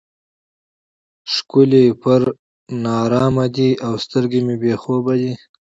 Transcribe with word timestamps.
ښکلي 1.33 1.85
پر 2.01 2.21
نارامه 2.83 3.45
دي 3.55 3.69
او 3.85 3.93
سترګې 4.03 4.39
مې 4.45 4.55
بې 4.61 4.73
خوبه 4.81 5.13
دي. 5.21 5.33